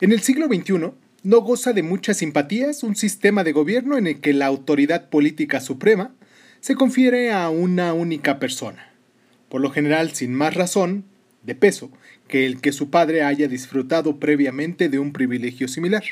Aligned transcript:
En 0.00 0.10
el 0.10 0.22
siglo 0.22 0.48
XXI, 0.48 0.90
no 1.22 1.40
goza 1.40 1.72
de 1.72 1.84
muchas 1.84 2.16
simpatías 2.16 2.82
un 2.82 2.96
sistema 2.96 3.44
de 3.44 3.52
gobierno 3.52 3.96
en 3.96 4.08
el 4.08 4.20
que 4.20 4.32
la 4.32 4.46
autoridad 4.46 5.08
política 5.08 5.60
suprema 5.60 6.12
se 6.60 6.74
confiere 6.74 7.30
a 7.32 7.48
una 7.48 7.92
única 7.92 8.40
persona, 8.40 8.90
por 9.48 9.60
lo 9.60 9.70
general 9.70 10.12
sin 10.12 10.34
más 10.34 10.54
razón, 10.54 11.04
de 11.44 11.54
peso, 11.54 11.92
que 12.26 12.44
el 12.44 12.60
que 12.60 12.72
su 12.72 12.90
padre 12.90 13.22
haya 13.22 13.46
disfrutado 13.46 14.18
previamente 14.18 14.88
de 14.88 14.98
un 14.98 15.12
privilegio 15.12 15.68
similar. 15.68 16.02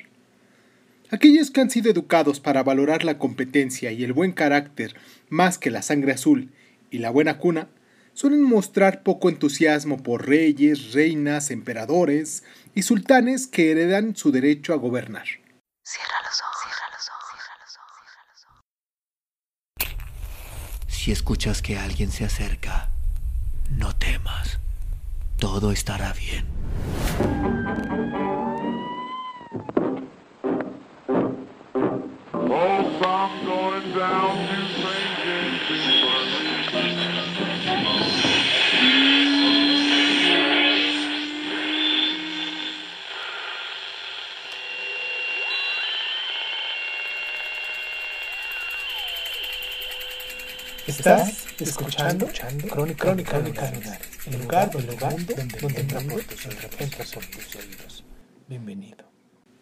Aquellos 1.11 1.51
que 1.51 1.61
han 1.61 1.71
sido 1.71 1.91
educados 1.91 2.39
para 2.39 2.62
valorar 2.62 3.05
la 3.05 3.19
competencia 3.19 3.91
y 3.91 4.05
el 4.05 4.12
buen 4.12 4.30
carácter 4.30 4.95
más 5.29 5.59
que 5.59 5.71
la 5.71 5.83
sangre 5.83 6.12
azul 6.12 6.51
y 6.91 6.99
la 6.99 7.11
buena 7.11 7.39
cuna, 7.39 7.69
suelen 8.14 8.43
mostrar 8.43 9.03
poco 9.03 9.29
entusiasmo 9.29 10.03
por 10.03 10.29
reyes, 10.29 10.93
reinas, 10.93 11.51
emperadores 11.51 12.45
y 12.75 12.82
sultanes 12.82 13.46
que 13.46 13.70
heredan 13.70 14.16
su 14.16 14.32
derecho 14.32 14.72
a 14.72 14.77
gobernar. 14.77 15.27
Cierra 15.85 16.17
los 16.25 16.40
ojos, 16.40 16.57
cierra 16.63 16.89
los 16.93 17.08
ojos, 17.08 17.29
cierra 17.32 17.57
los 17.61 17.76
ojos, 17.76 18.07
cierra 18.11 18.32
los 18.32 18.44
ojos. 19.86 20.94
Si 20.94 21.13
escuchas 21.13 21.63
que 21.63 21.79
alguien 21.79 22.11
se 22.11 22.25
acerca, 22.25 22.90
no 23.71 23.94
temas. 23.96 24.58
Todo 25.39 25.72
estará 25.72 26.13
bien. 26.13 26.46
Estás 51.03 51.47
escuchando, 51.58 52.28
Crónica, 52.70 53.12
Crónica, 53.17 53.39
el 54.31 54.39
lugar, 54.41 54.70
donde, 54.70 54.95
donde, 55.61 55.81
entra 55.81 57.05
por 57.12 57.25
tus 57.27 57.56
oídos. 57.56 58.05
Bienvenido. 58.47 59.05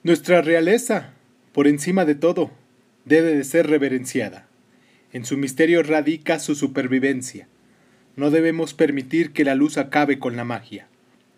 Nuestra 0.02 0.42
realeza, 0.42 1.14
por 1.55 1.66
encima 1.66 2.05
de 2.05 2.14
todo, 2.14 2.50
debe 3.06 3.34
de 3.34 3.44
ser 3.44 3.69
reverenciada. 3.69 4.48
En 5.14 5.24
su 5.24 5.38
misterio 5.38 5.82
radica 5.82 6.38
su 6.41 6.55
supervivencia. 6.55 7.48
No 8.16 8.30
debemos 8.30 8.75
permitir 8.75 9.32
que 9.32 9.47
la 9.47 9.54
luz 9.54 9.78
acabe 9.78 10.19
con 10.19 10.36
la 10.36 10.44
magia. 10.44 10.88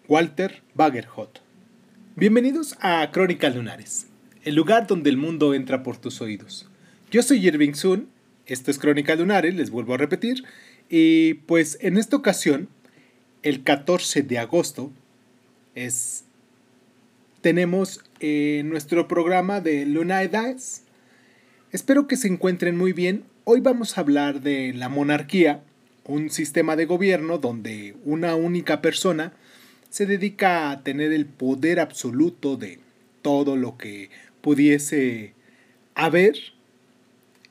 Walter 0.09 0.65
Bagerhot. 0.75 1.43
Bienvenidos 2.17 2.77
a 2.81 3.09
Crónicas 3.13 3.55
Lunares, 3.55 4.09
el 4.43 4.57
lugar 4.57 4.89
donde 4.89 5.11
el 5.11 5.17
mundo 5.17 5.55
entra 5.55 5.85
por 5.85 5.97
tus 5.97 6.21
oídos. 6.21 6.69
Yo 7.13 7.23
soy 7.23 7.47
Irving 7.47 7.75
Sun 7.75 8.09
esto 8.53 8.71
es 8.71 8.79
Crónica 8.79 9.17
Lunares, 9.17 9.55
les 9.55 9.71
vuelvo 9.71 9.95
a 9.95 9.99
repetir. 9.99 10.45
Y 10.89 11.35
pues 11.35 11.79
en 11.81 11.97
esta 11.97 12.17
ocasión, 12.17 12.69
el 13.43 13.63
14 13.63 14.23
de 14.23 14.39
agosto, 14.39 14.93
es, 15.75 16.25
tenemos 17.41 18.05
eh, 18.21 18.63
nuestro 18.65 19.09
programa 19.09 19.61
de 19.61 19.87
Luna 19.87 20.21
Dice. 20.21 20.83
Espero 21.71 22.07
que 22.07 22.17
se 22.17 22.29
encuentren 22.29 22.77
muy 22.77 22.93
bien. 22.93 23.25
Hoy 23.45 23.61
vamos 23.61 23.97
a 23.97 24.03
hablar 24.03 24.43
de 24.43 24.75
la 24.75 24.89
monarquía, 24.89 25.63
un 26.05 26.31
sistema 26.31 26.77
de 26.77 26.85
gobierno 26.85 27.39
donde 27.39 27.97
una 28.05 28.35
única 28.35 28.83
persona 28.83 29.33
se 29.89 30.05
dedica 30.07 30.71
a 30.71 30.83
tener 30.83 31.13
el 31.13 31.27
poder 31.27 31.81
absoluto 31.81 32.57
de 32.57 32.81
todo 33.23 33.57
lo 33.57 33.79
que 33.79 34.11
pudiese 34.43 35.35
haber 35.95 36.37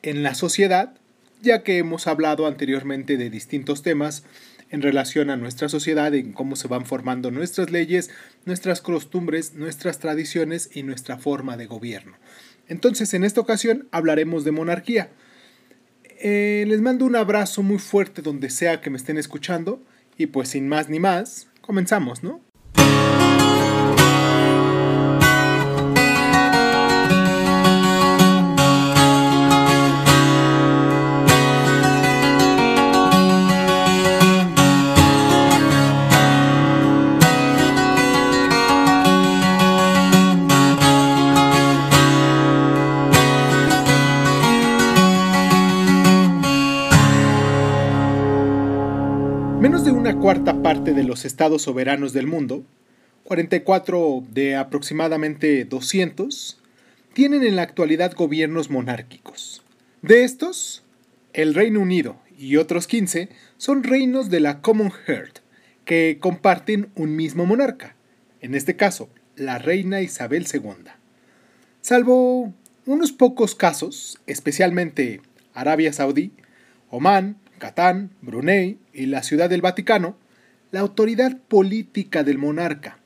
en 0.03 0.23
la 0.23 0.35
sociedad, 0.35 0.93
ya 1.41 1.63
que 1.63 1.77
hemos 1.77 2.07
hablado 2.07 2.47
anteriormente 2.47 3.17
de 3.17 3.29
distintos 3.29 3.81
temas 3.81 4.23
en 4.69 4.81
relación 4.81 5.29
a 5.29 5.37
nuestra 5.37 5.69
sociedad, 5.69 6.13
en 6.15 6.31
cómo 6.31 6.55
se 6.55 6.67
van 6.67 6.85
formando 6.85 7.29
nuestras 7.29 7.71
leyes, 7.71 8.09
nuestras 8.45 8.81
costumbres, 8.81 9.53
nuestras 9.53 9.99
tradiciones 9.99 10.69
y 10.73 10.83
nuestra 10.83 11.17
forma 11.17 11.57
de 11.57 11.65
gobierno. 11.65 12.13
Entonces, 12.67 13.13
en 13.13 13.25
esta 13.25 13.41
ocasión 13.41 13.87
hablaremos 13.91 14.45
de 14.45 14.51
monarquía. 14.51 15.09
Eh, 16.19 16.63
les 16.67 16.79
mando 16.81 17.05
un 17.05 17.15
abrazo 17.15 17.63
muy 17.63 17.79
fuerte 17.79 18.21
donde 18.21 18.49
sea 18.49 18.79
que 18.79 18.89
me 18.89 18.97
estén 18.97 19.17
escuchando 19.17 19.81
y 20.17 20.27
pues 20.27 20.49
sin 20.49 20.69
más 20.69 20.87
ni 20.87 20.99
más, 20.99 21.47
comenzamos, 21.61 22.23
¿no? 22.23 22.41
De 50.93 51.03
los 51.03 51.25
estados 51.25 51.63
soberanos 51.63 52.13
del 52.13 52.27
mundo, 52.27 52.63
44 53.23 54.23
de 54.31 54.55
aproximadamente 54.55 55.65
200, 55.65 56.59
tienen 57.13 57.43
en 57.43 57.55
la 57.55 57.63
actualidad 57.63 58.13
gobiernos 58.13 58.69
monárquicos. 58.69 59.63
De 60.01 60.23
estos, 60.23 60.83
el 61.33 61.53
Reino 61.53 61.79
Unido 61.79 62.17
y 62.37 62.57
otros 62.57 62.87
15 62.87 63.29
son 63.57 63.83
reinos 63.83 64.29
de 64.29 64.39
la 64.39 64.61
Common 64.61 64.91
Heart, 64.91 65.39
que 65.85 66.17
comparten 66.19 66.89
un 66.95 67.15
mismo 67.15 67.45
monarca, 67.45 67.95
en 68.41 68.55
este 68.55 68.75
caso, 68.75 69.09
la 69.35 69.59
reina 69.59 70.01
Isabel 70.01 70.45
II. 70.51 70.91
Salvo 71.81 72.53
unos 72.85 73.11
pocos 73.11 73.55
casos, 73.55 74.19
especialmente 74.25 75.21
Arabia 75.53 75.93
Saudí, 75.93 76.31
Omán, 76.89 77.37
Catán, 77.59 78.11
Brunei 78.21 78.79
y 78.93 79.05
la 79.05 79.23
Ciudad 79.23 79.49
del 79.49 79.61
Vaticano, 79.61 80.15
la 80.71 80.79
autoridad 80.79 81.37
política 81.37 82.23
del 82.23 82.37
monarca 82.37 82.97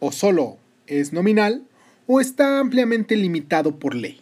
o 0.00 0.10
solo 0.10 0.58
es 0.88 1.12
nominal 1.12 1.62
o 2.06 2.20
está 2.20 2.58
ampliamente 2.58 3.16
limitado 3.16 3.78
por 3.78 3.94
ley. 3.94 4.20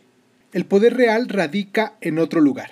El 0.53 0.67
poder 0.67 0.95
real 0.95 1.29
radica 1.29 1.95
en 2.03 2.19
otro 2.19 2.41
lugar, 2.41 2.71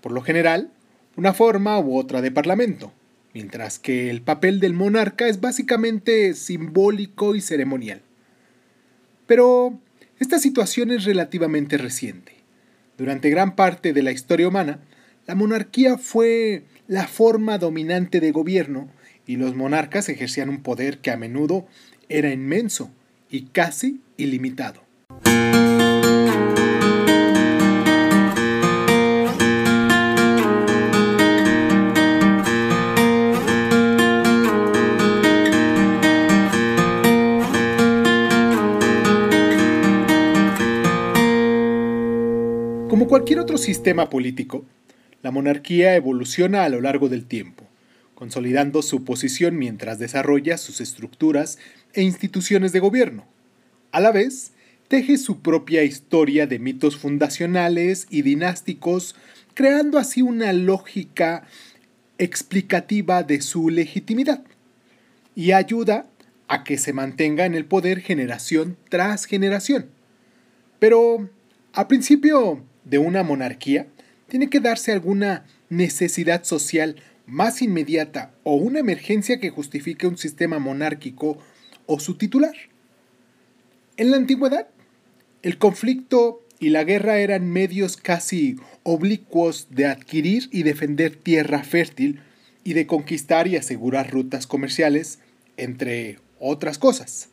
por 0.00 0.12
lo 0.12 0.22
general, 0.22 0.70
una 1.16 1.34
forma 1.34 1.78
u 1.78 1.98
otra 1.98 2.22
de 2.22 2.30
parlamento, 2.30 2.92
mientras 3.34 3.78
que 3.78 4.08
el 4.08 4.22
papel 4.22 4.58
del 4.58 4.72
monarca 4.72 5.28
es 5.28 5.40
básicamente 5.40 6.32
simbólico 6.34 7.34
y 7.34 7.42
ceremonial. 7.42 8.00
Pero 9.26 9.78
esta 10.18 10.38
situación 10.38 10.90
es 10.92 11.04
relativamente 11.04 11.76
reciente. 11.76 12.36
Durante 12.96 13.28
gran 13.28 13.54
parte 13.54 13.92
de 13.92 14.02
la 14.02 14.12
historia 14.12 14.48
humana, 14.48 14.80
la 15.26 15.34
monarquía 15.34 15.98
fue 15.98 16.64
la 16.88 17.06
forma 17.06 17.58
dominante 17.58 18.20
de 18.20 18.32
gobierno 18.32 18.88
y 19.30 19.36
los 19.36 19.54
monarcas 19.54 20.08
ejercían 20.08 20.48
un 20.48 20.60
poder 20.60 20.98
que 20.98 21.12
a 21.12 21.16
menudo 21.16 21.64
era 22.08 22.32
inmenso 22.32 22.90
y 23.30 23.42
casi 23.42 24.00
ilimitado. 24.16 24.82
Como 42.88 43.06
cualquier 43.06 43.38
otro 43.38 43.58
sistema 43.58 44.10
político, 44.10 44.64
la 45.22 45.30
monarquía 45.30 45.94
evoluciona 45.94 46.64
a 46.64 46.68
lo 46.68 46.80
largo 46.80 47.08
del 47.08 47.26
tiempo, 47.26 47.59
consolidando 48.20 48.82
su 48.82 49.02
posición 49.02 49.56
mientras 49.56 49.98
desarrolla 49.98 50.58
sus 50.58 50.82
estructuras 50.82 51.56
e 51.94 52.02
instituciones 52.02 52.70
de 52.72 52.78
gobierno. 52.78 53.24
A 53.92 54.00
la 54.00 54.12
vez, 54.12 54.52
teje 54.88 55.16
su 55.16 55.40
propia 55.40 55.84
historia 55.84 56.46
de 56.46 56.58
mitos 56.58 56.98
fundacionales 56.98 58.06
y 58.10 58.20
dinásticos, 58.20 59.16
creando 59.54 59.96
así 59.96 60.20
una 60.20 60.52
lógica 60.52 61.46
explicativa 62.18 63.22
de 63.22 63.40
su 63.40 63.70
legitimidad, 63.70 64.44
y 65.34 65.52
ayuda 65.52 66.06
a 66.46 66.62
que 66.62 66.76
se 66.76 66.92
mantenga 66.92 67.46
en 67.46 67.54
el 67.54 67.64
poder 67.64 68.00
generación 68.00 68.76
tras 68.90 69.24
generación. 69.24 69.86
Pero, 70.78 71.30
a 71.72 71.88
principio 71.88 72.62
de 72.84 72.98
una 72.98 73.22
monarquía, 73.22 73.86
tiene 74.28 74.50
que 74.50 74.60
darse 74.60 74.92
alguna 74.92 75.46
necesidad 75.70 76.44
social 76.44 76.96
más 77.30 77.62
inmediata 77.62 78.32
o 78.42 78.56
una 78.56 78.80
emergencia 78.80 79.38
que 79.38 79.50
justifique 79.50 80.06
un 80.06 80.18
sistema 80.18 80.58
monárquico 80.58 81.38
o 81.86 82.00
su 82.00 82.16
titular. 82.16 82.54
En 83.96 84.10
la 84.10 84.16
antigüedad, 84.16 84.68
el 85.42 85.58
conflicto 85.58 86.42
y 86.58 86.70
la 86.70 86.84
guerra 86.84 87.18
eran 87.18 87.48
medios 87.48 87.96
casi 87.96 88.56
oblicuos 88.82 89.68
de 89.70 89.86
adquirir 89.86 90.48
y 90.50 90.64
defender 90.64 91.16
tierra 91.16 91.62
fértil 91.62 92.20
y 92.64 92.74
de 92.74 92.86
conquistar 92.86 93.46
y 93.46 93.56
asegurar 93.56 94.10
rutas 94.10 94.46
comerciales, 94.46 95.20
entre 95.56 96.18
otras 96.38 96.78
cosas. 96.78 97.30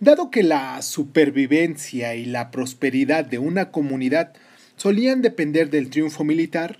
Dado 0.00 0.30
que 0.30 0.42
la 0.42 0.82
supervivencia 0.82 2.16
y 2.16 2.24
la 2.24 2.50
prosperidad 2.50 3.24
de 3.24 3.38
una 3.38 3.70
comunidad 3.70 4.32
solían 4.76 5.22
depender 5.22 5.70
del 5.70 5.90
triunfo 5.90 6.24
militar, 6.24 6.78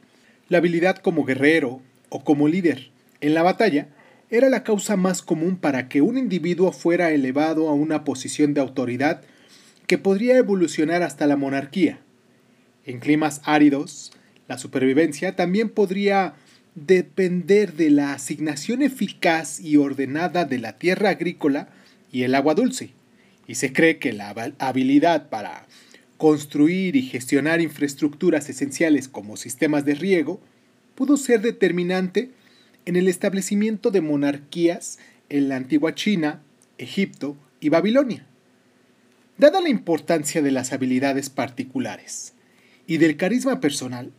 la 0.49 0.59
habilidad 0.59 0.97
como 0.97 1.25
guerrero 1.25 1.83
o 2.13 2.23
como 2.23 2.47
líder 2.47 2.91
en 3.23 3.33
la 3.33 3.43
batalla 3.43 3.89
era 4.29 4.51
la 4.51 4.65
causa 4.65 4.97
más 4.97 5.23
común 5.23 5.57
para 5.57 5.89
que 5.89 6.03
un 6.03 6.19
individuo 6.19 6.71
fuera 6.71 7.11
elevado 7.11 7.71
a 7.71 7.73
una 7.73 8.05
posición 8.05 8.53
de 8.53 8.61
autoridad 8.61 9.23
que 9.87 9.97
podría 9.97 10.37
evolucionar 10.37 11.03
hasta 11.03 11.27
la 11.27 11.37
monarquía. 11.37 12.01
En 12.85 13.01
climas 13.01 13.41
áridos, 13.45 14.13
la 14.47 14.59
supervivencia 14.59 15.37
también 15.37 15.71
podría 15.71 16.35
depender 16.75 17.75
de 17.75 17.91
la 17.91 18.13
asignación 18.13 18.83
eficaz 18.83 19.59
y 19.61 19.79
ordenada 19.79 20.45
de 20.45 20.59
la 20.59 20.79
tierra 20.79 21.11
agrícola 21.11 21.69
y 22.11 22.25
el 22.25 22.35
agua 22.35 22.55
dulce, 22.55 22.91
y 23.47 23.55
se 23.55 23.73
cree 23.73 23.99
que 23.99 24.13
la 24.13 24.35
habilidad 24.59 25.31
para 25.31 25.67
construir 26.19 26.95
y 26.95 27.03
gestionar 27.03 27.63
infraestructuras 27.63 28.51
esenciales 28.51 29.09
como 29.09 29.39
sistemas 29.39 29.87
de 29.87 29.95
riego 29.95 30.41
pudo 30.95 31.17
ser 31.17 31.41
determinante 31.41 32.31
en 32.85 32.97
el 32.97 33.09
establecimiento 33.09 33.91
de 33.91 34.01
monarquías 34.01 34.99
en 35.29 35.49
la 35.49 35.57
antigua 35.57 35.95
China, 35.95 36.43
Egipto 36.79 37.37
y 37.61 37.69
Babilonia. 37.69 38.27
Dada 39.39 39.61
la 39.61 39.69
importancia 39.69 40.43
de 40.43 40.51
las 40.51 40.73
habilidades 40.73 41.31
particulares 41.31 42.35
y 42.87 42.99
del 42.99 43.17
carisma 43.17 43.61
personal, 43.61 44.13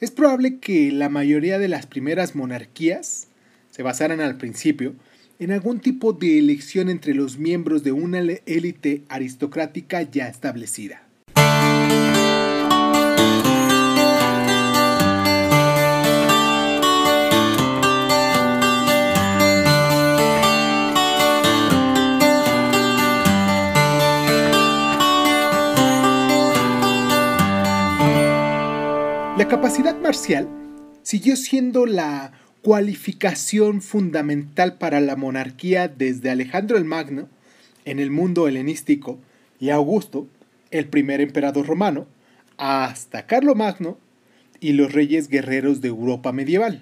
es 0.00 0.10
probable 0.10 0.58
que 0.58 0.92
la 0.92 1.08
mayoría 1.08 1.58
de 1.58 1.68
las 1.68 1.86
primeras 1.86 2.34
monarquías 2.34 3.28
se 3.70 3.82
basaran 3.82 4.20
al 4.20 4.36
principio 4.36 4.94
en 5.38 5.52
algún 5.52 5.80
tipo 5.80 6.12
de 6.12 6.38
elección 6.38 6.88
entre 6.88 7.14
los 7.14 7.38
miembros 7.38 7.82
de 7.82 7.92
una 7.92 8.18
élite 8.18 9.04
aristocrática 9.08 10.02
ya 10.02 10.28
establecida. 10.28 11.05
La 29.36 29.48
capacidad 29.48 29.94
marcial 30.00 30.48
siguió 31.02 31.36
siendo 31.36 31.84
la 31.84 32.32
cualificación 32.62 33.82
fundamental 33.82 34.78
para 34.78 34.98
la 35.00 35.14
monarquía 35.14 35.88
desde 35.88 36.30
Alejandro 36.30 36.78
el 36.78 36.86
Magno 36.86 37.28
en 37.84 37.98
el 37.98 38.10
mundo 38.10 38.48
helenístico 38.48 39.18
y 39.60 39.68
Augusto, 39.68 40.26
el 40.70 40.86
primer 40.86 41.20
emperador 41.20 41.66
romano, 41.66 42.06
hasta 42.56 43.26
Magno 43.54 43.98
y 44.58 44.72
los 44.72 44.94
reyes 44.94 45.28
guerreros 45.28 45.82
de 45.82 45.88
Europa 45.88 46.32
medieval. 46.32 46.80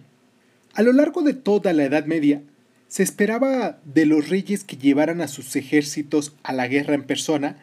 A 0.74 0.82
lo 0.82 0.92
largo 0.92 1.22
de 1.22 1.34
toda 1.34 1.72
la 1.72 1.82
Edad 1.82 2.06
Media, 2.06 2.40
se 2.86 3.02
esperaba 3.02 3.80
de 3.84 4.06
los 4.06 4.28
reyes 4.28 4.62
que 4.62 4.76
llevaran 4.76 5.20
a 5.22 5.26
sus 5.26 5.56
ejércitos 5.56 6.36
a 6.44 6.52
la 6.52 6.68
guerra 6.68 6.94
en 6.94 7.02
persona 7.02 7.56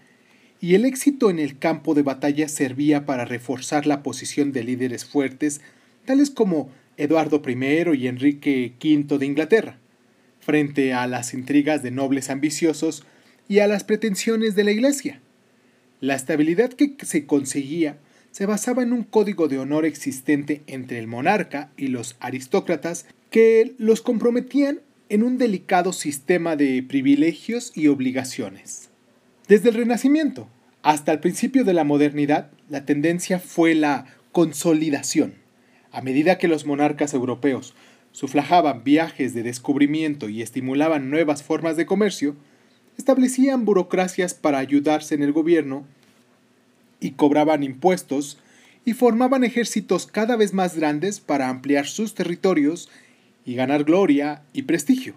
y 0.61 0.75
el 0.75 0.85
éxito 0.85 1.31
en 1.31 1.39
el 1.39 1.57
campo 1.57 1.95
de 1.95 2.03
batalla 2.03 2.47
servía 2.47 3.05
para 3.07 3.25
reforzar 3.25 3.87
la 3.87 4.03
posición 4.03 4.51
de 4.51 4.63
líderes 4.63 5.05
fuertes, 5.05 5.59
tales 6.05 6.29
como 6.29 6.69
Eduardo 6.97 7.41
I 7.45 7.97
y 7.97 8.07
Enrique 8.07 8.73
V 8.79 9.17
de 9.17 9.25
Inglaterra, 9.25 9.79
frente 10.39 10.93
a 10.93 11.07
las 11.07 11.33
intrigas 11.33 11.81
de 11.81 11.89
nobles 11.89 12.29
ambiciosos 12.29 13.03
y 13.49 13.57
a 13.59 13.67
las 13.67 13.83
pretensiones 13.83 14.53
de 14.53 14.63
la 14.63 14.71
Iglesia. 14.71 15.19
La 15.99 16.13
estabilidad 16.13 16.71
que 16.71 16.95
se 17.01 17.25
conseguía 17.25 17.97
se 18.29 18.45
basaba 18.45 18.83
en 18.83 18.93
un 18.93 19.03
código 19.03 19.47
de 19.47 19.57
honor 19.57 19.85
existente 19.85 20.61
entre 20.67 20.99
el 20.99 21.07
monarca 21.07 21.71
y 21.75 21.87
los 21.87 22.17
aristócratas 22.19 23.07
que 23.31 23.73
los 23.79 24.01
comprometían 24.01 24.81
en 25.09 25.23
un 25.23 25.39
delicado 25.39 25.91
sistema 25.91 26.55
de 26.55 26.83
privilegios 26.83 27.71
y 27.75 27.87
obligaciones. 27.87 28.90
Desde 29.51 29.67
el 29.67 29.75
Renacimiento 29.75 30.47
hasta 30.81 31.11
el 31.11 31.19
principio 31.19 31.65
de 31.65 31.73
la 31.73 31.83
modernidad, 31.83 32.51
la 32.69 32.85
tendencia 32.85 33.37
fue 33.37 33.75
la 33.75 34.05
consolidación. 34.31 35.33
A 35.91 35.99
medida 36.01 36.37
que 36.37 36.47
los 36.47 36.65
monarcas 36.65 37.13
europeos 37.13 37.75
suflajaban 38.13 38.85
viajes 38.85 39.33
de 39.33 39.43
descubrimiento 39.43 40.29
y 40.29 40.41
estimulaban 40.41 41.09
nuevas 41.09 41.43
formas 41.43 41.75
de 41.75 41.85
comercio, 41.85 42.37
establecían 42.97 43.65
burocracias 43.65 44.33
para 44.33 44.57
ayudarse 44.57 45.15
en 45.15 45.21
el 45.21 45.33
gobierno 45.33 45.85
y 47.01 47.11
cobraban 47.11 47.61
impuestos 47.61 48.37
y 48.85 48.93
formaban 48.93 49.43
ejércitos 49.43 50.07
cada 50.07 50.37
vez 50.37 50.53
más 50.53 50.77
grandes 50.77 51.19
para 51.19 51.49
ampliar 51.49 51.87
sus 51.87 52.15
territorios 52.15 52.89
y 53.43 53.55
ganar 53.55 53.83
gloria 53.83 54.43
y 54.53 54.61
prestigio. 54.61 55.15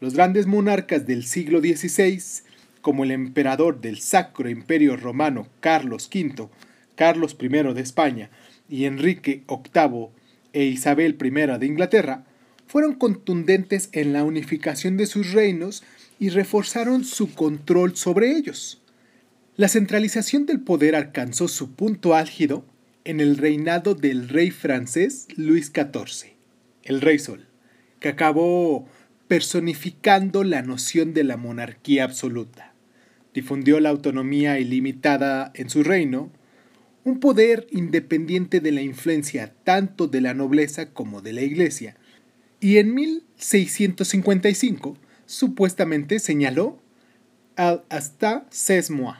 Los 0.00 0.14
grandes 0.14 0.46
monarcas 0.46 1.06
del 1.06 1.26
siglo 1.26 1.60
XVI 1.60 2.48
como 2.80 3.04
el 3.04 3.10
emperador 3.10 3.80
del 3.80 3.98
Sacro 3.98 4.48
Imperio 4.48 4.96
Romano 4.96 5.48
Carlos 5.60 6.08
V, 6.12 6.48
Carlos 6.94 7.36
I 7.40 7.48
de 7.48 7.80
España 7.80 8.30
y 8.68 8.84
Enrique 8.84 9.42
VIII 9.48 10.08
e 10.52 10.64
Isabel 10.64 11.16
I 11.22 11.58
de 11.58 11.66
Inglaterra, 11.66 12.24
fueron 12.66 12.94
contundentes 12.94 13.88
en 13.92 14.12
la 14.12 14.24
unificación 14.24 14.96
de 14.96 15.06
sus 15.06 15.32
reinos 15.32 15.82
y 16.18 16.28
reforzaron 16.28 17.04
su 17.04 17.34
control 17.34 17.96
sobre 17.96 18.30
ellos. 18.36 18.80
La 19.56 19.68
centralización 19.68 20.46
del 20.46 20.60
poder 20.60 20.94
alcanzó 20.94 21.48
su 21.48 21.72
punto 21.72 22.14
álgido 22.14 22.64
en 23.04 23.20
el 23.20 23.36
reinado 23.36 23.94
del 23.94 24.28
rey 24.28 24.50
francés 24.50 25.26
Luis 25.36 25.72
XIV, 25.74 26.32
el 26.84 27.00
Rey 27.00 27.18
Sol, 27.18 27.46
que 27.98 28.08
acabó 28.08 28.86
personificando 29.26 30.44
la 30.44 30.62
noción 30.62 31.12
de 31.12 31.24
la 31.24 31.36
monarquía 31.36 32.04
absoluta 32.04 32.69
difundió 33.34 33.80
la 33.80 33.90
autonomía 33.90 34.58
ilimitada 34.58 35.52
en 35.54 35.70
su 35.70 35.82
reino, 35.82 36.30
un 37.04 37.20
poder 37.20 37.66
independiente 37.70 38.60
de 38.60 38.72
la 38.72 38.82
influencia 38.82 39.54
tanto 39.64 40.06
de 40.06 40.20
la 40.20 40.34
nobleza 40.34 40.92
como 40.92 41.22
de 41.22 41.32
la 41.32 41.42
iglesia, 41.42 41.96
y 42.60 42.76
en 42.76 42.94
1655 42.94 44.98
supuestamente 45.26 46.18
señaló 46.18 46.78
al 47.56 47.84
hasta 47.88 48.46
c'est 48.50 48.90
moi, 48.90 49.14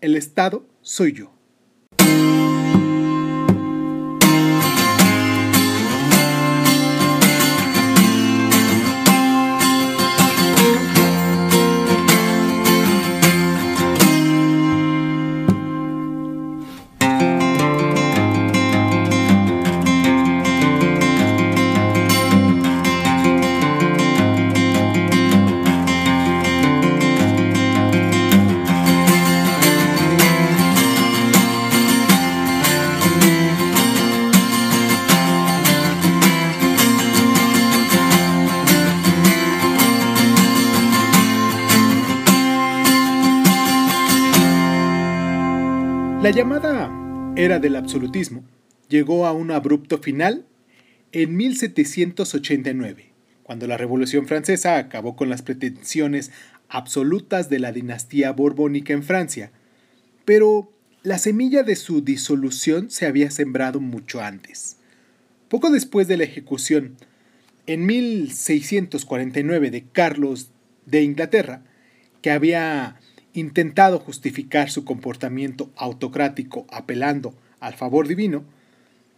el 0.00 0.16
Estado 0.16 0.66
soy 0.82 1.12
yo. 1.12 1.37
La 46.20 46.30
llamada 46.30 46.90
era 47.36 47.60
del 47.60 47.76
absolutismo 47.76 48.42
llegó 48.88 49.24
a 49.24 49.32
un 49.32 49.52
abrupto 49.52 49.98
final 49.98 50.46
en 51.12 51.36
1789, 51.36 53.12
cuando 53.44 53.68
la 53.68 53.76
Revolución 53.76 54.26
Francesa 54.26 54.78
acabó 54.78 55.14
con 55.14 55.28
las 55.28 55.42
pretensiones 55.42 56.32
absolutas 56.68 57.48
de 57.48 57.60
la 57.60 57.70
dinastía 57.70 58.32
borbónica 58.32 58.92
en 58.92 59.04
Francia, 59.04 59.52
pero 60.24 60.72
la 61.04 61.18
semilla 61.18 61.62
de 61.62 61.76
su 61.76 62.02
disolución 62.02 62.90
se 62.90 63.06
había 63.06 63.30
sembrado 63.30 63.78
mucho 63.78 64.20
antes. 64.20 64.78
Poco 65.48 65.70
después 65.70 66.08
de 66.08 66.16
la 66.16 66.24
ejecución, 66.24 66.96
en 67.68 67.86
1649, 67.86 69.70
de 69.70 69.84
Carlos 69.84 70.50
de 70.84 71.02
Inglaterra, 71.04 71.62
que 72.22 72.32
había 72.32 72.98
intentado 73.32 73.98
justificar 73.98 74.70
su 74.70 74.84
comportamiento 74.84 75.70
autocrático 75.76 76.66
apelando 76.70 77.34
al 77.60 77.74
favor 77.74 78.08
divino, 78.08 78.44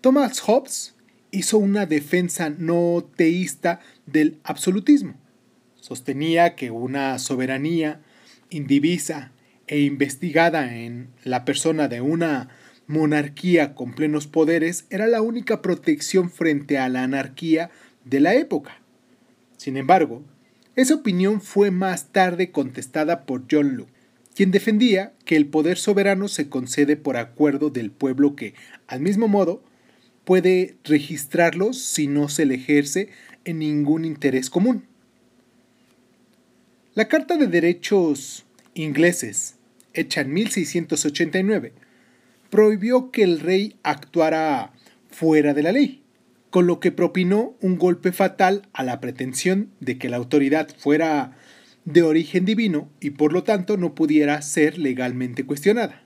Thomas 0.00 0.40
Hobbes 0.40 0.94
hizo 1.30 1.58
una 1.58 1.86
defensa 1.86 2.50
no 2.50 3.04
teísta 3.16 3.80
del 4.06 4.38
absolutismo. 4.44 5.14
Sostenía 5.80 6.54
que 6.54 6.70
una 6.70 7.18
soberanía 7.18 8.00
indivisa 8.50 9.32
e 9.66 9.80
investigada 9.80 10.76
en 10.76 11.08
la 11.24 11.44
persona 11.44 11.88
de 11.88 12.00
una 12.00 12.48
monarquía 12.86 13.74
con 13.74 13.94
plenos 13.94 14.26
poderes 14.26 14.86
era 14.90 15.06
la 15.06 15.22
única 15.22 15.62
protección 15.62 16.28
frente 16.30 16.78
a 16.78 16.88
la 16.88 17.04
anarquía 17.04 17.70
de 18.04 18.18
la 18.18 18.34
época. 18.34 18.80
Sin 19.56 19.76
embargo, 19.76 20.24
esa 20.74 20.94
opinión 20.94 21.40
fue 21.40 21.70
más 21.70 22.08
tarde 22.08 22.50
contestada 22.50 23.26
por 23.26 23.44
John 23.50 23.76
Locke, 23.76 23.99
quien 24.40 24.52
defendía 24.52 25.12
que 25.26 25.36
el 25.36 25.48
poder 25.48 25.76
soberano 25.76 26.26
se 26.26 26.48
concede 26.48 26.96
por 26.96 27.18
acuerdo 27.18 27.68
del 27.68 27.90
pueblo 27.90 28.36
que, 28.36 28.54
al 28.86 29.02
mismo 29.02 29.28
modo, 29.28 29.62
puede 30.24 30.76
registrarlo 30.82 31.74
si 31.74 32.06
no 32.06 32.30
se 32.30 32.46
le 32.46 32.54
ejerce 32.54 33.10
en 33.44 33.58
ningún 33.58 34.06
interés 34.06 34.48
común. 34.48 34.86
La 36.94 37.06
Carta 37.06 37.36
de 37.36 37.48
Derechos 37.48 38.46
ingleses, 38.72 39.56
hecha 39.92 40.22
en 40.22 40.32
1689, 40.32 41.74
prohibió 42.48 43.10
que 43.10 43.24
el 43.24 43.40
rey 43.40 43.76
actuara 43.82 44.72
fuera 45.10 45.52
de 45.52 45.62
la 45.62 45.72
ley, 45.72 46.02
con 46.48 46.66
lo 46.66 46.80
que 46.80 46.92
propinó 46.92 47.56
un 47.60 47.76
golpe 47.76 48.10
fatal 48.10 48.62
a 48.72 48.84
la 48.84 49.00
pretensión 49.02 49.68
de 49.80 49.98
que 49.98 50.08
la 50.08 50.16
autoridad 50.16 50.70
fuera 50.78 51.36
de 51.84 52.02
origen 52.02 52.44
divino 52.44 52.88
y 53.00 53.10
por 53.10 53.32
lo 53.32 53.42
tanto 53.42 53.76
no 53.76 53.94
pudiera 53.94 54.40
ser 54.42 54.78
legalmente 54.78 55.44
cuestionada. 55.44 56.02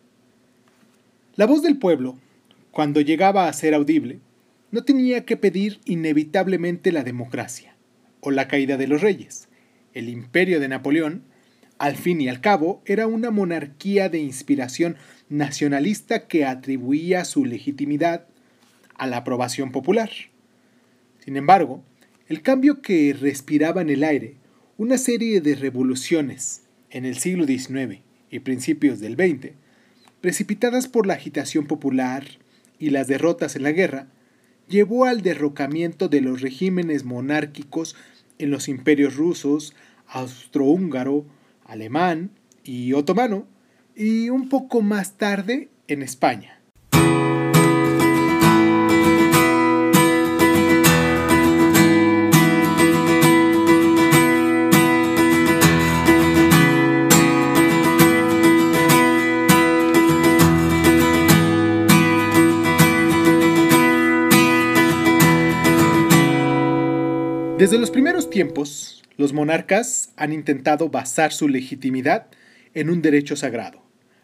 La 1.36 1.46
voz 1.46 1.62
del 1.62 1.78
pueblo, 1.78 2.18
cuando 2.70 3.00
llegaba 3.00 3.48
a 3.48 3.52
ser 3.52 3.74
audible, 3.74 4.20
no 4.70 4.84
tenía 4.84 5.24
que 5.24 5.36
pedir 5.36 5.80
inevitablemente 5.84 6.92
la 6.92 7.04
democracia 7.04 7.76
o 8.20 8.30
la 8.30 8.48
caída 8.48 8.76
de 8.76 8.86
los 8.86 9.02
reyes. 9.02 9.48
El 9.92 10.08
imperio 10.08 10.60
de 10.60 10.68
Napoleón, 10.68 11.22
al 11.78 11.96
fin 11.96 12.20
y 12.20 12.28
al 12.28 12.40
cabo, 12.40 12.82
era 12.86 13.06
una 13.06 13.30
monarquía 13.30 14.08
de 14.08 14.18
inspiración 14.18 14.96
nacionalista 15.28 16.26
que 16.26 16.44
atribuía 16.44 17.24
su 17.24 17.44
legitimidad 17.44 18.26
a 18.96 19.06
la 19.06 19.18
aprobación 19.18 19.72
popular. 19.72 20.10
Sin 21.18 21.36
embargo, 21.36 21.82
el 22.28 22.42
cambio 22.42 22.80
que 22.80 23.12
respiraba 23.12 23.82
en 23.82 23.90
el 23.90 24.04
aire, 24.04 24.36
una 24.76 24.98
serie 24.98 25.40
de 25.40 25.54
revoluciones 25.54 26.62
en 26.90 27.04
el 27.04 27.16
siglo 27.16 27.46
XIX 27.46 28.00
y 28.28 28.40
principios 28.40 28.98
del 28.98 29.14
XX, 29.14 29.52
precipitadas 30.20 30.88
por 30.88 31.06
la 31.06 31.14
agitación 31.14 31.66
popular 31.66 32.24
y 32.80 32.90
las 32.90 33.06
derrotas 33.06 33.54
en 33.54 33.62
la 33.62 33.70
guerra, 33.70 34.08
llevó 34.68 35.04
al 35.04 35.22
derrocamiento 35.22 36.08
de 36.08 36.20
los 36.20 36.40
regímenes 36.40 37.04
monárquicos 37.04 37.94
en 38.38 38.50
los 38.50 38.68
imperios 38.68 39.14
rusos, 39.14 39.74
austrohúngaro, 40.08 41.24
alemán 41.64 42.30
y 42.64 42.94
otomano, 42.94 43.46
y 43.94 44.30
un 44.30 44.48
poco 44.48 44.82
más 44.82 45.16
tarde 45.16 45.68
en 45.86 46.02
España. 46.02 46.58
Desde 67.64 67.78
los 67.78 67.90
primeros 67.90 68.28
tiempos, 68.28 69.02
los 69.16 69.32
monarcas 69.32 70.12
han 70.18 70.34
intentado 70.34 70.90
basar 70.90 71.32
su 71.32 71.48
legitimidad 71.48 72.26
en 72.74 72.90
un 72.90 73.00
derecho 73.00 73.36
sagrado. 73.36 73.82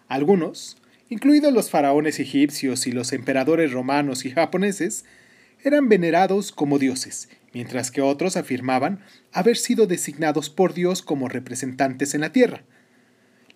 Algunos, 0.09 0.77
incluidos 1.09 1.51
los 1.51 1.71
faraones 1.71 2.21
egipcios 2.21 2.87
y 2.87 2.93
los 2.93 3.15
emperadores 3.15 3.73
romanos 3.73 4.27
y 4.27 4.31
japoneses, 4.31 5.07
eran 5.65 5.89
venerados 5.89 6.53
como 6.53 6.79
dioses, 6.79 7.31
mientras 7.55 7.91
que 7.91 8.03
otros 8.03 8.37
afirmaban 8.37 9.01
haber 9.33 9.57
sido 9.57 9.87
designados 9.87 10.51
por 10.51 10.75
Dios 10.75 11.01
como 11.01 11.27
representantes 11.27 12.13
en 12.13 12.21
la 12.21 12.33
tierra. 12.33 12.65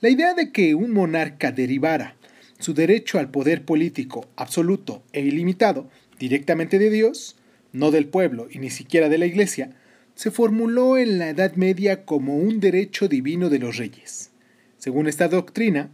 La 0.00 0.09
idea 0.09 0.33
de 0.33 0.50
que 0.50 0.75
un 0.75 0.93
monarca 0.93 1.53
derivara 1.53 2.17
su 2.59 2.73
derecho 2.73 3.19
al 3.19 3.31
poder 3.31 3.67
político 3.67 4.31
absoluto 4.37 5.03
e 5.12 5.21
ilimitado 5.21 5.91
directamente 6.19 6.79
de 6.79 6.88
Dios, 6.88 7.37
no 7.75 7.90
del 7.90 8.07
pueblo 8.07 8.49
y 8.50 8.61
ni 8.61 8.71
siquiera 8.71 9.11
de 9.11 9.19
la 9.19 9.26
Iglesia, 9.26 9.76
se 10.14 10.31
formuló 10.31 10.97
en 10.97 11.19
la 11.19 11.28
Edad 11.28 11.57
Media 11.57 12.04
como 12.04 12.38
un 12.38 12.61
derecho 12.61 13.09
divino 13.09 13.50
de 13.50 13.59
los 13.59 13.76
reyes. 13.76 14.31
Según 14.78 15.09
esta 15.09 15.28
doctrina, 15.28 15.90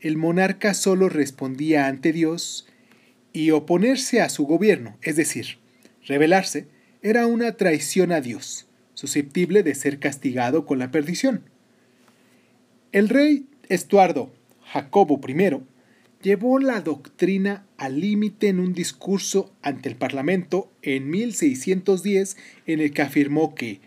el 0.00 0.16
monarca 0.16 0.74
solo 0.74 1.08
respondía 1.08 1.86
ante 1.86 2.12
Dios 2.12 2.66
y 3.32 3.50
oponerse 3.50 4.22
a 4.22 4.30
su 4.30 4.46
gobierno, 4.46 4.96
es 5.02 5.16
decir, 5.16 5.58
rebelarse, 6.06 6.66
era 7.02 7.26
una 7.26 7.52
traición 7.52 8.10
a 8.10 8.20
Dios, 8.20 8.66
susceptible 8.94 9.62
de 9.62 9.74
ser 9.74 9.98
castigado 9.98 10.64
con 10.66 10.78
la 10.78 10.90
perdición. 10.90 11.42
El 12.90 13.08
rey 13.08 13.46
Estuardo 13.68 14.32
Jacobo 14.64 15.20
I 15.26 15.62
llevó 16.22 16.58
la 16.58 16.80
doctrina 16.80 17.66
al 17.76 18.00
límite 18.00 18.48
en 18.48 18.60
un 18.60 18.72
discurso 18.72 19.52
ante 19.60 19.88
el 19.88 19.96
Parlamento 19.96 20.70
en 20.82 21.10
1610 21.10 22.36
en 22.66 22.80
el 22.80 22.92
que 22.92 23.02
afirmó 23.02 23.54
que 23.54 23.80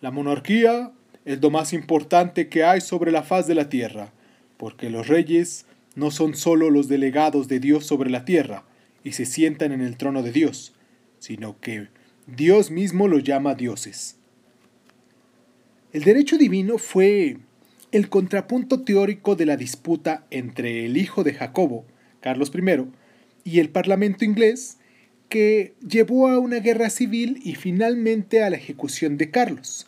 la 0.00 0.10
monarquía 0.10 0.92
es 1.24 1.42
lo 1.42 1.50
más 1.50 1.72
importante 1.72 2.48
que 2.48 2.64
hay 2.64 2.80
sobre 2.80 3.10
la 3.12 3.22
faz 3.22 3.46
de 3.46 3.54
la 3.54 3.68
tierra 3.68 4.12
porque 4.56 4.90
los 4.90 5.08
reyes 5.08 5.66
no 5.94 6.10
son 6.10 6.34
sólo 6.34 6.68
los 6.68 6.86
delegados 6.86 7.48
de 7.48 7.60
Dios 7.60 7.86
sobre 7.86 8.10
la 8.10 8.24
tierra 8.24 8.64
y 9.02 9.12
se 9.12 9.24
sientan 9.24 9.72
en 9.72 9.80
el 9.80 9.96
trono 9.96 10.22
de 10.22 10.32
Dios, 10.32 10.74
sino 11.18 11.58
que 11.60 11.88
Dios 12.26 12.70
mismo 12.70 13.08
los 13.08 13.24
llama 13.24 13.54
dioses. 13.54 14.18
El 15.94 16.04
derecho 16.04 16.36
divino 16.36 16.76
fue 16.76 17.38
el 17.92 18.08
contrapunto 18.08 18.82
teórico 18.82 19.36
de 19.36 19.46
la 19.46 19.56
disputa 19.56 20.26
entre 20.30 20.86
el 20.86 20.96
hijo 20.96 21.24
de 21.24 21.34
Jacobo, 21.34 21.86
Carlos 22.20 22.52
I, 22.54 22.86
y 23.44 23.60
el 23.60 23.70
Parlamento 23.70 24.24
inglés, 24.24 24.78
que 25.28 25.74
llevó 25.86 26.28
a 26.28 26.38
una 26.38 26.58
guerra 26.58 26.90
civil 26.90 27.40
y 27.42 27.54
finalmente 27.54 28.42
a 28.42 28.50
la 28.50 28.56
ejecución 28.56 29.16
de 29.16 29.30
Carlos. 29.30 29.86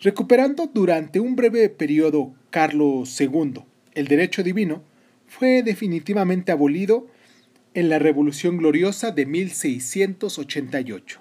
Recuperando 0.00 0.66
durante 0.72 1.20
un 1.20 1.36
breve 1.36 1.68
periodo 1.68 2.34
Carlos 2.50 3.20
II 3.20 3.64
el 3.94 4.06
derecho 4.06 4.42
divino, 4.42 4.82
fue 5.26 5.62
definitivamente 5.62 6.52
abolido 6.52 7.06
en 7.74 7.88
la 7.88 7.98
Revolución 7.98 8.56
Gloriosa 8.56 9.10
de 9.10 9.26
1688. 9.26 11.20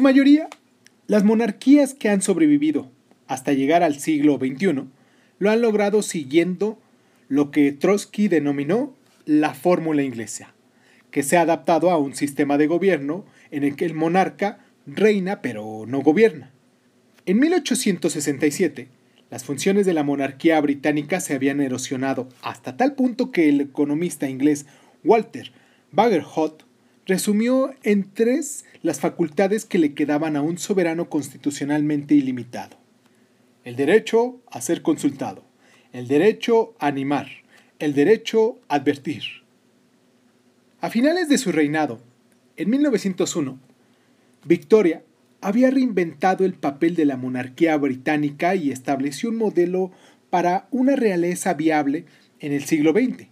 Su 0.00 0.04
mayoría, 0.04 0.48
las 1.08 1.24
monarquías 1.24 1.92
que 1.92 2.08
han 2.08 2.22
sobrevivido 2.22 2.90
hasta 3.26 3.52
llegar 3.52 3.82
al 3.82 4.00
siglo 4.00 4.38
XXI 4.38 4.84
lo 5.38 5.50
han 5.50 5.60
logrado 5.60 6.00
siguiendo 6.00 6.78
lo 7.28 7.50
que 7.50 7.72
Trotsky 7.72 8.26
denominó 8.28 8.94
la 9.26 9.52
fórmula 9.52 10.02
inglesa, 10.02 10.54
que 11.10 11.22
se 11.22 11.36
ha 11.36 11.42
adaptado 11.42 11.90
a 11.90 11.98
un 11.98 12.14
sistema 12.14 12.56
de 12.56 12.66
gobierno 12.66 13.26
en 13.50 13.62
el 13.62 13.76
que 13.76 13.84
el 13.84 13.92
monarca 13.92 14.60
reina 14.86 15.42
pero 15.42 15.84
no 15.86 16.00
gobierna. 16.00 16.50
En 17.26 17.38
1867, 17.38 18.88
las 19.28 19.44
funciones 19.44 19.84
de 19.84 19.92
la 19.92 20.02
monarquía 20.02 20.58
británica 20.62 21.20
se 21.20 21.34
habían 21.34 21.60
erosionado 21.60 22.26
hasta 22.40 22.78
tal 22.78 22.94
punto 22.94 23.32
que 23.32 23.50
el 23.50 23.60
economista 23.60 24.30
inglés 24.30 24.64
Walter 25.04 25.52
Bagehot 25.92 26.69
resumió 27.06 27.74
en 27.82 28.10
tres 28.12 28.64
las 28.82 29.00
facultades 29.00 29.64
que 29.64 29.78
le 29.78 29.94
quedaban 29.94 30.36
a 30.36 30.42
un 30.42 30.58
soberano 30.58 31.08
constitucionalmente 31.08 32.14
ilimitado. 32.14 32.76
El 33.64 33.76
derecho 33.76 34.40
a 34.50 34.60
ser 34.60 34.82
consultado, 34.82 35.44
el 35.92 36.08
derecho 36.08 36.74
a 36.78 36.86
animar, 36.86 37.28
el 37.78 37.94
derecho 37.94 38.58
a 38.68 38.76
advertir. 38.76 39.22
A 40.80 40.90
finales 40.90 41.28
de 41.28 41.38
su 41.38 41.52
reinado, 41.52 42.00
en 42.56 42.70
1901, 42.70 43.58
Victoria 44.44 45.02
había 45.40 45.70
reinventado 45.70 46.44
el 46.44 46.54
papel 46.54 46.94
de 46.94 47.04
la 47.04 47.16
monarquía 47.16 47.76
británica 47.76 48.54
y 48.54 48.70
estableció 48.70 49.30
un 49.30 49.36
modelo 49.36 49.90
para 50.28 50.68
una 50.70 50.96
realeza 50.96 51.54
viable 51.54 52.04
en 52.38 52.52
el 52.52 52.64
siglo 52.64 52.92
XX. 52.92 53.29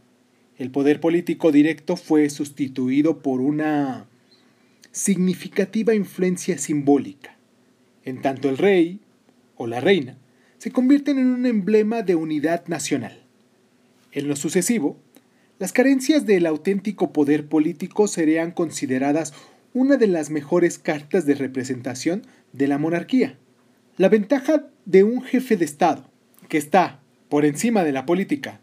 El 0.59 0.71
poder 0.71 1.01
político 1.01 1.53
directo 1.53 1.97
fue 1.97 2.29
sustituido 2.31 3.23
por 3.23 3.41
una 3.41 4.09
significativa 4.91 5.95
influencia 5.95 6.59
simbólica, 6.59 7.37
en 8.05 8.21
tanto 8.21 8.49
el 8.49 8.59
rey 8.59 9.01
o 9.57 9.69
la 9.69 9.81
reina 9.81 10.19
se 10.59 10.73
convierten 10.73 11.19
en 11.19 11.29
un 11.29 11.47
emblema 11.47 12.03
de 12.03 12.17
unidad 12.17 12.67
nacional. 12.67 13.23
En 14.11 14.27
lo 14.27 14.35
sucesivo, 14.35 14.99
las 15.61 15.73
carencias 15.73 16.27
del 16.27 16.47
auténtico 16.47 17.13
poder 17.13 17.47
político 17.47 18.09
serían 18.09 18.51
consideradas 18.51 19.35
una 19.73 19.97
de 19.97 20.09
las 20.09 20.31
mejores 20.31 20.79
cartas 20.79 21.27
de 21.27 21.35
representación 21.35 22.23
de 22.53 22.67
la 22.67 22.79
monarquía. 22.79 23.39
La 23.97 24.09
ventaja 24.09 24.67
de 24.85 25.05
un 25.05 25.23
jefe 25.23 25.57
de 25.57 25.65
Estado, 25.65 26.11
que 26.49 26.59
está 26.59 27.01
por 27.29 27.45
encima 27.45 27.85
de 27.85 27.93
la 27.93 28.07
política, 28.07 28.61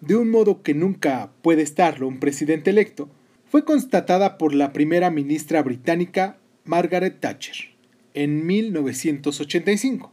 de 0.00 0.16
un 0.16 0.30
modo 0.30 0.62
que 0.62 0.74
nunca 0.74 1.30
puede 1.42 1.62
estarlo 1.62 2.08
un 2.08 2.18
presidente 2.18 2.70
electo, 2.70 3.10
fue 3.46 3.64
constatada 3.64 4.38
por 4.38 4.54
la 4.54 4.72
primera 4.72 5.10
ministra 5.10 5.62
británica 5.62 6.38
Margaret 6.64 7.20
Thatcher 7.20 7.70
en 8.14 8.46
1985. 8.46 10.12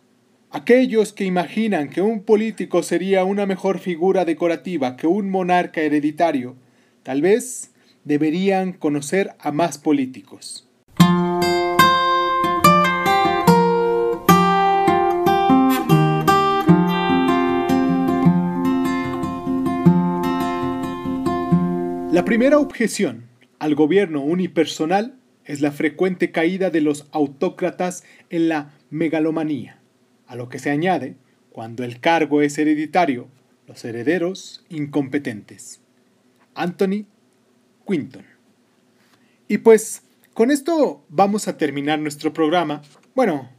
Aquellos 0.49 1.13
que 1.13 1.25
imaginan 1.25 1.89
que 1.89 2.01
un 2.01 2.23
político 2.23 2.83
sería 2.83 3.23
una 3.23 3.45
mejor 3.45 3.79
figura 3.79 4.25
decorativa 4.25 4.95
que 4.95 5.07
un 5.07 5.29
monarca 5.29 5.81
hereditario, 5.81 6.55
tal 7.03 7.21
vez 7.21 7.71
deberían 8.05 8.73
conocer 8.73 9.31
a 9.39 9.51
más 9.51 9.77
políticos. 9.77 10.66
La 22.17 22.25
primera 22.25 22.57
objeción 22.57 23.25
al 23.59 23.75
gobierno 23.75 24.23
unipersonal 24.23 25.19
es 25.45 25.61
la 25.61 25.71
frecuente 25.71 26.31
caída 26.31 26.71
de 26.71 26.81
los 26.81 27.05
autócratas 27.11 28.03
en 28.31 28.49
la 28.49 28.73
megalomanía, 28.89 29.79
a 30.25 30.35
lo 30.35 30.49
que 30.49 30.57
se 30.57 30.71
añade, 30.71 31.15
cuando 31.51 31.83
el 31.83 31.99
cargo 31.99 32.41
es 32.41 32.57
hereditario, 32.57 33.27
los 33.67 33.85
herederos 33.85 34.65
incompetentes. 34.67 35.79
Anthony 36.55 37.05
Quinton. 37.87 38.25
Y 39.47 39.59
pues 39.59 40.01
con 40.33 40.49
esto 40.49 41.05
vamos 41.09 41.47
a 41.47 41.55
terminar 41.59 41.99
nuestro 41.99 42.33
programa. 42.33 42.81
Bueno, 43.13 43.51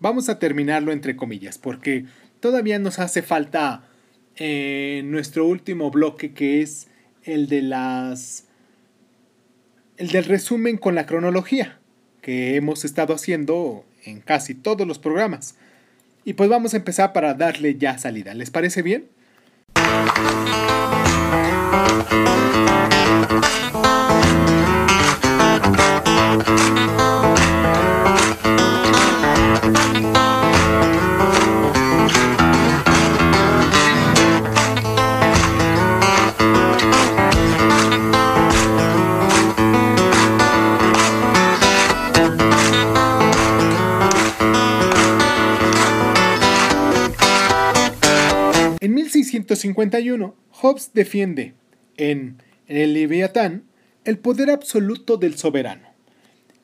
vamos 0.00 0.30
a 0.30 0.38
terminarlo 0.38 0.90
entre 0.90 1.16
comillas, 1.16 1.58
porque 1.58 2.06
todavía 2.40 2.78
nos 2.78 2.98
hace 2.98 3.20
falta 3.20 3.90
eh, 4.36 5.02
nuestro 5.04 5.46
último 5.46 5.90
bloque 5.90 6.32
que 6.32 6.62
es 6.62 6.88
el 7.26 7.48
de 7.48 7.62
las 7.62 8.44
el 9.98 10.08
del 10.08 10.24
resumen 10.24 10.76
con 10.76 10.94
la 10.94 11.06
cronología 11.06 11.78
que 12.22 12.56
hemos 12.56 12.84
estado 12.84 13.14
haciendo 13.14 13.84
en 14.04 14.20
casi 14.20 14.54
todos 14.54 14.86
los 14.86 14.98
programas. 14.98 15.56
Y 16.24 16.34
pues 16.34 16.50
vamos 16.50 16.74
a 16.74 16.76
empezar 16.76 17.12
para 17.12 17.34
darle 17.34 17.76
ya 17.76 17.98
salida. 17.98 18.34
¿Les 18.34 18.50
parece 18.50 18.82
bien? 18.82 19.06
En 49.36 49.42
1651, 49.42 50.34
Hobbes 50.50 50.92
defiende 50.94 51.52
en, 51.98 52.42
el 52.68 52.94
Leviatán 52.94 53.64
el 54.06 54.16
poder 54.16 54.48
absoluto 54.48 55.18
del 55.18 55.36
soberano. 55.36 55.88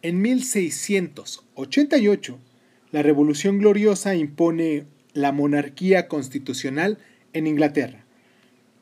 En 0.01 0.23
1688, 0.23 2.39
la 2.91 3.03
Revolución 3.03 3.59
Gloriosa 3.59 4.15
impone 4.15 4.87
la 5.13 5.33
monarquía 5.33 6.09
constitucional 6.09 6.97
en 7.35 7.47
Inglaterra. 7.47 8.07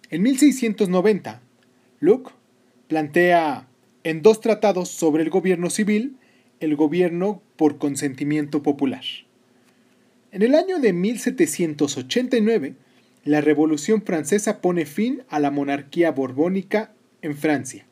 En 0.08 0.22
1690, 0.22 1.42
Locke 1.98 2.30
plantea 2.86 3.66
en 4.04 4.22
dos 4.22 4.40
tratados 4.40 4.88
sobre 4.88 5.24
el 5.24 5.30
gobierno 5.30 5.68
civil 5.68 6.14
el 6.60 6.76
gobierno 6.76 7.42
por 7.56 7.78
consentimiento 7.78 8.62
popular. 8.62 9.02
En 10.30 10.42
el 10.42 10.54
año 10.54 10.78
de 10.78 10.92
1789, 10.92 12.76
la 13.24 13.40
Revolución 13.40 14.02
Francesa 14.02 14.60
pone 14.60 14.86
fin 14.86 15.22
a 15.28 15.40
la 15.40 15.50
monarquía 15.50 16.10
borbónica 16.10 16.92
en 17.22 17.36
Francia. 17.36 17.84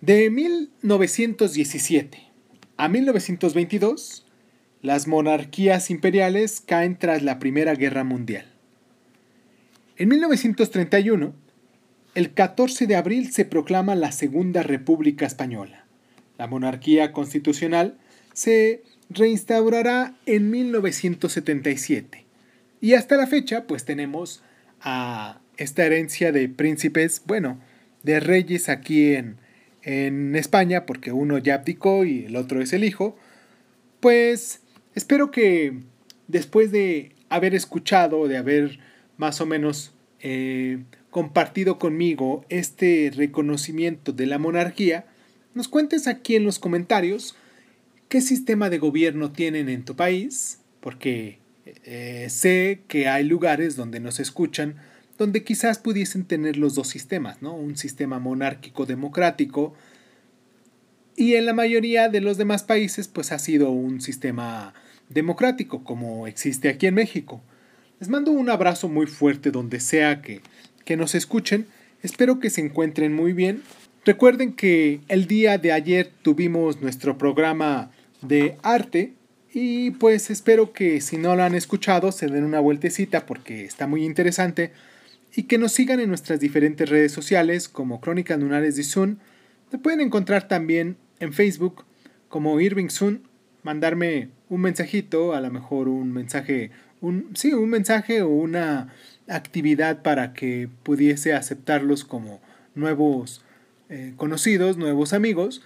De 0.00 0.28
1917 0.30 2.18
a 2.76 2.88
1922, 2.88 4.26
las 4.82 5.06
monarquías 5.06 5.90
imperiales 5.90 6.60
caen 6.60 6.98
tras 6.98 7.22
la 7.22 7.38
Primera 7.38 7.74
Guerra 7.74 8.04
Mundial. 8.04 8.46
En 9.96 10.08
1931, 10.08 11.34
el 12.14 12.34
14 12.34 12.86
de 12.86 12.96
abril 12.96 13.32
se 13.32 13.44
proclama 13.44 13.94
la 13.94 14.12
Segunda 14.12 14.62
República 14.62 15.24
Española. 15.24 15.86
La 16.36 16.46
monarquía 16.48 17.12
constitucional 17.12 17.96
se 18.34 18.82
reinstaurará 19.08 20.16
en 20.26 20.50
1977 20.50 22.22
y 22.82 22.94
hasta 22.94 23.16
la 23.16 23.28
fecha, 23.28 23.68
pues 23.68 23.84
tenemos 23.84 24.42
a 24.80 25.40
esta 25.56 25.86
herencia 25.86 26.32
de 26.32 26.48
príncipes, 26.48 27.22
bueno, 27.24 27.60
de 28.02 28.18
reyes 28.18 28.68
aquí 28.68 29.14
en, 29.14 29.36
en 29.82 30.34
España, 30.34 30.84
porque 30.84 31.12
uno 31.12 31.38
ya 31.38 31.54
abdicó 31.54 32.04
y 32.04 32.24
el 32.24 32.34
otro 32.34 32.60
es 32.60 32.72
el 32.72 32.82
hijo. 32.82 33.16
Pues 34.00 34.62
espero 34.96 35.30
que 35.30 35.74
después 36.26 36.72
de 36.72 37.12
haber 37.28 37.54
escuchado, 37.54 38.26
de 38.26 38.36
haber 38.36 38.80
más 39.16 39.40
o 39.40 39.46
menos 39.46 39.94
eh, 40.18 40.82
compartido 41.10 41.78
conmigo 41.78 42.44
este 42.48 43.12
reconocimiento 43.14 44.10
de 44.10 44.26
la 44.26 44.38
monarquía, 44.38 45.06
nos 45.54 45.68
cuentes 45.68 46.08
aquí 46.08 46.34
en 46.34 46.42
los 46.42 46.58
comentarios 46.58 47.36
qué 48.08 48.20
sistema 48.20 48.70
de 48.70 48.78
gobierno 48.78 49.30
tienen 49.30 49.68
en 49.68 49.84
tu 49.84 49.94
país, 49.94 50.58
porque 50.80 51.41
eh, 51.66 52.26
sé 52.30 52.82
que 52.88 53.08
hay 53.08 53.24
lugares 53.24 53.76
donde 53.76 54.00
nos 54.00 54.20
escuchan 54.20 54.76
donde 55.18 55.44
quizás 55.44 55.78
pudiesen 55.78 56.24
tener 56.24 56.56
los 56.56 56.74
dos 56.74 56.88
sistemas, 56.88 57.42
¿no? 57.42 57.54
Un 57.54 57.76
sistema 57.76 58.18
monárquico 58.18 58.86
democrático 58.86 59.74
y 61.16 61.34
en 61.34 61.46
la 61.46 61.52
mayoría 61.52 62.08
de 62.08 62.20
los 62.20 62.38
demás 62.38 62.62
países 62.62 63.08
pues 63.08 63.32
ha 63.32 63.38
sido 63.38 63.70
un 63.70 64.00
sistema 64.00 64.74
democrático 65.08 65.84
como 65.84 66.26
existe 66.26 66.68
aquí 66.68 66.86
en 66.86 66.94
México. 66.94 67.42
Les 68.00 68.08
mando 68.08 68.32
un 68.32 68.50
abrazo 68.50 68.88
muy 68.88 69.06
fuerte 69.06 69.50
donde 69.50 69.78
sea 69.78 70.22
que, 70.22 70.40
que 70.84 70.96
nos 70.96 71.14
escuchen. 71.14 71.66
Espero 72.02 72.40
que 72.40 72.50
se 72.50 72.62
encuentren 72.62 73.12
muy 73.12 73.32
bien. 73.32 73.62
Recuerden 74.04 74.54
que 74.54 75.00
el 75.08 75.28
día 75.28 75.58
de 75.58 75.70
ayer 75.70 76.10
tuvimos 76.22 76.80
nuestro 76.80 77.18
programa 77.18 77.92
de 78.22 78.56
arte 78.62 79.12
y 79.54 79.90
pues 79.92 80.30
espero 80.30 80.72
que 80.72 81.00
si 81.00 81.18
no 81.18 81.36
lo 81.36 81.42
han 81.42 81.54
escuchado 81.54 82.10
se 82.10 82.26
den 82.26 82.44
una 82.44 82.60
vueltecita 82.60 83.26
porque 83.26 83.64
está 83.64 83.86
muy 83.86 84.04
interesante 84.04 84.72
y 85.34 85.44
que 85.44 85.58
nos 85.58 85.72
sigan 85.72 86.00
en 86.00 86.08
nuestras 86.08 86.40
diferentes 86.40 86.88
redes 86.88 87.12
sociales 87.12 87.68
como 87.68 88.00
Crónicas 88.00 88.38
Lunares 88.38 88.76
de 88.76 88.82
Sun. 88.82 89.18
Me 89.70 89.78
pueden 89.78 90.00
encontrar 90.00 90.48
también 90.48 90.96
en 91.20 91.32
Facebook 91.32 91.84
como 92.28 92.60
Irving 92.60 92.88
Sun, 92.88 93.22
mandarme 93.62 94.30
un 94.48 94.60
mensajito, 94.62 95.34
a 95.34 95.40
lo 95.40 95.50
mejor 95.50 95.88
un 95.88 96.12
mensaje, 96.12 96.70
un, 97.00 97.30
sí, 97.34 97.52
un 97.52 97.70
mensaje 97.70 98.22
o 98.22 98.28
una 98.28 98.92
actividad 99.28 100.02
para 100.02 100.32
que 100.32 100.68
pudiese 100.82 101.32
aceptarlos 101.32 102.04
como 102.04 102.40
nuevos 102.74 103.42
eh, 103.88 104.12
conocidos, 104.16 104.76
nuevos 104.76 105.12
amigos. 105.12 105.62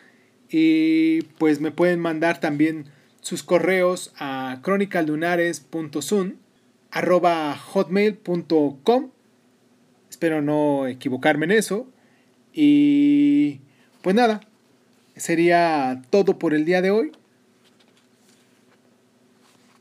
Y 0.49 1.23
pues 1.39 1.61
me 1.61 1.73
pueden 1.73 1.99
mandar 1.99 2.39
también 2.39 2.87
sus 3.27 3.43
correos 3.43 4.13
a 4.19 4.61
hotmail.com 7.57 9.11
Espero 10.09 10.43
no 10.43 10.87
equivocarme 10.87 11.47
en 11.47 11.51
eso. 11.51 11.89
Y 12.53 13.63
pues 14.03 14.15
nada, 14.15 14.43
sería 15.17 16.03
todo 16.11 16.39
por 16.39 16.55
el 16.55 16.65
día 16.65 16.81
de 16.83 16.93
hoy. 16.93 17.11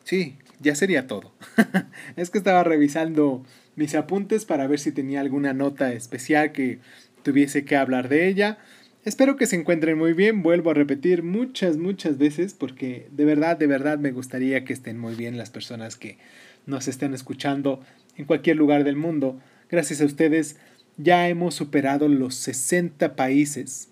Sí, 0.05 0.37
ya 0.59 0.73
sería 0.73 1.05
todo. 1.05 1.31
es 2.15 2.31
que 2.31 2.39
estaba 2.39 2.63
revisando 2.63 3.45
mis 3.75 3.93
apuntes 3.93 4.45
para 4.45 4.65
ver 4.65 4.79
si 4.79 4.91
tenía 4.91 5.21
alguna 5.21 5.53
nota 5.53 5.93
especial 5.93 6.51
que 6.51 6.79
tuviese 7.21 7.63
que 7.63 7.75
hablar 7.75 8.09
de 8.09 8.27
ella. 8.27 8.57
Espero 9.05 9.35
que 9.35 9.45
se 9.45 9.55
encuentren 9.55 9.99
muy 9.99 10.13
bien. 10.13 10.41
Vuelvo 10.41 10.71
a 10.71 10.73
repetir 10.73 11.21
muchas, 11.21 11.77
muchas 11.77 12.17
veces 12.17 12.55
porque 12.55 13.07
de 13.11 13.23
verdad, 13.23 13.55
de 13.55 13.67
verdad 13.67 13.99
me 13.99 14.11
gustaría 14.11 14.65
que 14.65 14.73
estén 14.73 14.97
muy 14.97 15.13
bien 15.13 15.37
las 15.37 15.51
personas 15.51 15.95
que 15.95 16.17
nos 16.65 16.87
estén 16.87 17.13
escuchando 17.13 17.81
en 18.17 18.25
cualquier 18.25 18.57
lugar 18.57 18.83
del 18.83 18.95
mundo. 18.95 19.39
Gracias 19.69 20.01
a 20.01 20.05
ustedes 20.05 20.57
ya 20.97 21.29
hemos 21.29 21.53
superado 21.53 22.07
los 22.07 22.33
60 22.33 23.15
países 23.15 23.89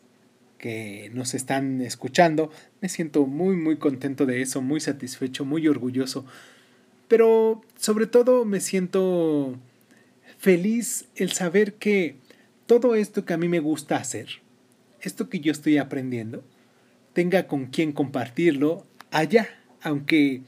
que 0.58 1.12
nos 1.14 1.36
están 1.36 1.82
escuchando. 1.82 2.50
Me 2.82 2.90
siento 2.90 3.28
muy, 3.28 3.56
muy 3.56 3.78
contento 3.78 4.26
de 4.26 4.42
eso, 4.42 4.64
muy 4.64 4.80
satisfecho, 4.80 5.46
muy 5.46 5.68
orgulloso. 5.68 6.26
Pero 7.08 7.62
sobre 7.78 8.08
todo 8.08 8.46
me 8.46 8.62
siento 8.62 9.60
feliz 10.40 11.06
el 11.16 11.34
saber 11.34 11.76
que 11.76 12.16
todo 12.66 12.96
esto 12.96 13.26
que 13.26 13.34
a 13.34 13.38
mí 13.38 13.48
me 13.48 13.60
gusta 13.60 13.98
hacer, 13.98 14.43
esto 15.08 15.30
que 15.30 15.40
yo 15.40 15.52
estoy 15.52 15.78
aprendiendo, 15.78 16.44
tenga 17.14 17.48
con 17.48 17.68
quien 17.68 17.92
compartirlo 17.92 18.86
allá, 19.12 19.48
aunque 19.82 20.42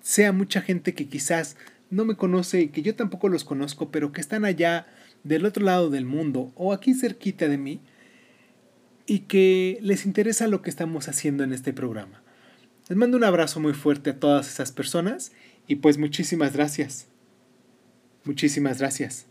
sea 0.00 0.32
mucha 0.32 0.60
gente 0.62 0.94
que 0.94 1.08
quizás 1.08 1.56
no 1.90 2.04
me 2.04 2.16
conoce 2.16 2.62
y 2.62 2.68
que 2.68 2.82
yo 2.82 2.94
tampoco 2.94 3.28
los 3.28 3.44
conozco, 3.44 3.90
pero 3.90 4.12
que 4.12 4.20
están 4.20 4.44
allá 4.44 4.86
del 5.24 5.44
otro 5.44 5.64
lado 5.64 5.90
del 5.90 6.04
mundo 6.04 6.52
o 6.54 6.72
aquí 6.72 6.94
cerquita 6.94 7.48
de 7.48 7.58
mí 7.58 7.80
y 9.06 9.20
que 9.20 9.78
les 9.82 10.06
interesa 10.06 10.46
lo 10.46 10.62
que 10.62 10.70
estamos 10.70 11.08
haciendo 11.08 11.44
en 11.44 11.52
este 11.52 11.72
programa. 11.72 12.22
Les 12.88 12.96
mando 12.96 13.16
un 13.16 13.24
abrazo 13.24 13.60
muy 13.60 13.74
fuerte 13.74 14.10
a 14.10 14.20
todas 14.20 14.48
esas 14.48 14.72
personas 14.72 15.32
y 15.66 15.76
pues 15.76 15.98
muchísimas 15.98 16.54
gracias. 16.54 17.08
Muchísimas 18.24 18.78
gracias 18.78 19.26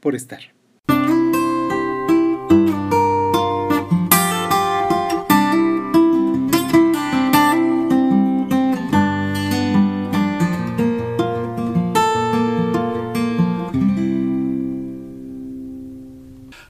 por 0.00 0.14
estar. 0.14 0.59